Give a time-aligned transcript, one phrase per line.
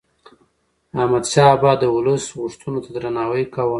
[1.01, 3.69] احمد شاه بابا د ولس غوښتنو ته درناوی کاوه.